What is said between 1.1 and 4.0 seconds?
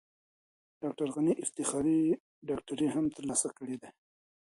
غني افتخاري ډاکټرۍ هم ترلاسه کړې دي.